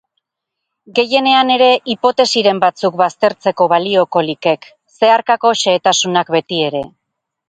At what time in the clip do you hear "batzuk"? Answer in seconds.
2.63-2.97